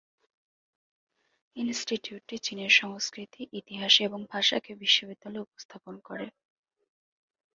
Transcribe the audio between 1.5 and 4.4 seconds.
ইনস্টিটিউটটি চীনের সংস্কৃতি, ইতিহাস এবং